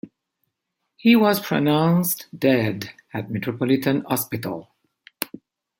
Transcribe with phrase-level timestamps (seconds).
[0.97, 4.71] He was pronounced dead at Metropolitan Hospital.